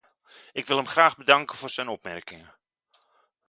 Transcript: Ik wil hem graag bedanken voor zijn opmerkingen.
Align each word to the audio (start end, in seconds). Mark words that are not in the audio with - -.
Ik 0.51 0.67
wil 0.67 0.77
hem 0.77 0.87
graag 0.87 1.17
bedanken 1.17 1.57
voor 1.57 1.69
zijn 1.69 1.87
opmerkingen. 1.87 2.55